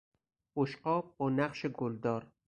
بشقاب 0.55 1.15
با 1.17 1.29
نقش 1.29 1.65
گلدار 1.65 2.27